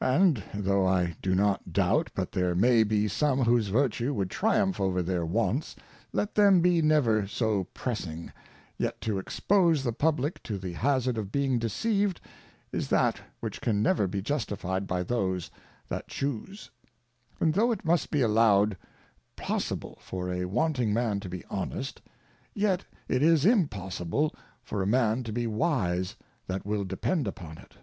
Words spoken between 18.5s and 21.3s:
'd possible for a wan ting Man to